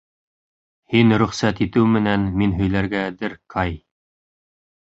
Һин 0.93 1.13
рөхсәт 1.23 1.61
итеү 1.67 1.91
менән 1.97 2.25
мин 2.39 2.57
һөйләргә 2.63 3.05
әҙер, 3.11 3.37
Кай. 3.57 3.81